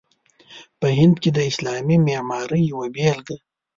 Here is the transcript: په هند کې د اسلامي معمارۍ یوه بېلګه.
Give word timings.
په 0.79 0.87
هند 0.97 1.15
کې 1.21 1.29
د 1.33 1.39
اسلامي 1.49 1.97
معمارۍ 2.07 2.61
یوه 2.71 2.87
بېلګه. 2.95 3.35